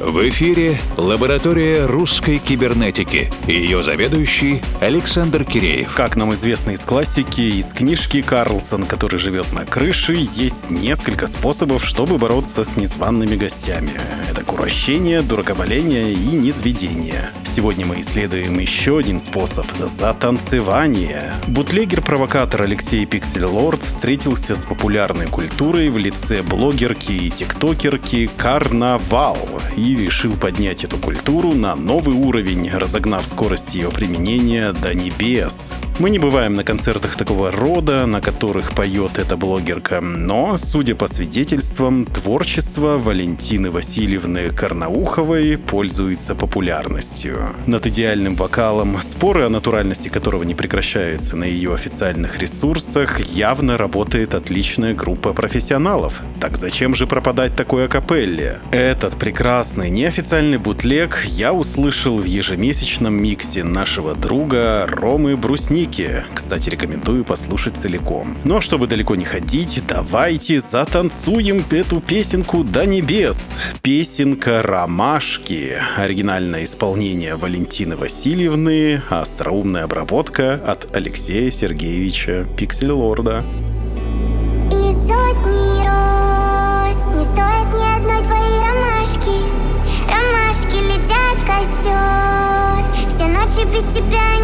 [0.00, 5.92] В эфире лаборатория русской кибернетики ее заведующий Александр Киреев.
[5.92, 11.84] Как нам известно из классики, из книжки Карлсон, который живет на крыше, есть несколько способов,
[11.84, 13.90] чтобы бороться с незваными гостями.
[14.30, 17.30] Это курощение, дураковаление и низведение.
[17.44, 21.32] Сегодня мы исследуем еще один способ— затанцевание.
[21.48, 29.38] Бутлегер-провокатор Алексей Пиксель-Лорд встретился с популярной культурой в лице блогерки и тиктокерки Карнавал
[29.76, 35.74] и решил поднять эту культуру на новый уровень, разогнав скорость ее применения до небес.
[35.98, 41.08] Мы не бываем на концертах такого рода, на которых поет эта блогерка, но, судя по
[41.08, 47.40] свидетельствам, творчество Валентины Васильевны Карнауховой пользуется популярностью.
[47.66, 54.36] Над идеальным вокалом, споры о натуральности которого не прекращаются на ее официальных ресурсах, явно работает
[54.36, 56.22] отличная группа профессионалов.
[56.40, 58.60] Так зачем же пропадать такой акапелле?
[58.70, 65.87] Этот прекрасный неофициальный бутлег я услышал в ежемесячном миксе нашего друга Ромы Брусники.
[66.34, 68.36] Кстати, рекомендую послушать целиком.
[68.44, 73.62] Но чтобы далеко не ходить, давайте затанцуем эту песенку до небес.
[73.82, 75.76] Песенка «Ромашки».
[75.96, 83.44] Оригинальное исполнение Валентины Васильевны, а остроумная обработка от Алексея Сергеевича Пиксель-Лорда.
[84.70, 89.30] И сотни роз не стоит ни одной твоей ромашки
[90.06, 94.37] Ромашки летят в костер Все ночи без тебя